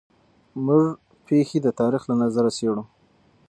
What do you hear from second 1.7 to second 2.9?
تاریخ له نظره څېړو.